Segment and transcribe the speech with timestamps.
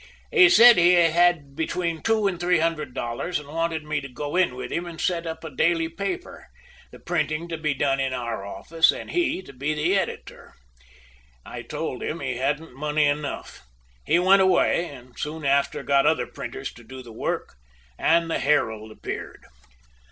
[0.31, 4.35] He said he had between two and three hundred dollars, and wanted me to go
[4.35, 6.47] in with him and set up a daily paper,
[6.89, 10.55] the printing to be done in our office, and he to be the editor.
[11.45, 13.61] "I told him he hadn't money enough.
[14.03, 17.53] He went away, and soon after got other printers to do the work
[17.99, 19.43] and the 'Herald' appeared."